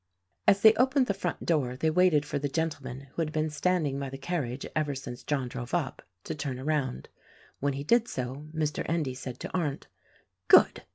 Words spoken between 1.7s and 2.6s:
they waited for the